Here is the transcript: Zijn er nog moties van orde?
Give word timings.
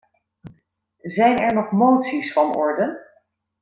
Zijn 1.01 1.37
er 1.37 1.53
nog 1.53 1.71
moties 1.71 2.33
van 2.33 2.55
orde? 2.55 3.09